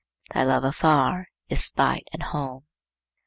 Thy 0.33 0.41
love 0.45 0.63
afar 0.63 1.27
is 1.47 1.63
spite 1.63 2.07
at 2.11 2.23
home. 2.23 2.65